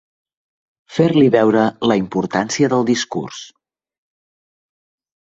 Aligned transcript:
Fer-li 0.93 1.27
veure 1.35 1.65
la 1.91 1.97
importància 2.03 2.71
del 2.75 2.87
discurs. 2.87 3.43